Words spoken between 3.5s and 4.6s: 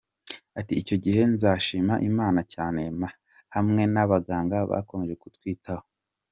hamwe n’abaganga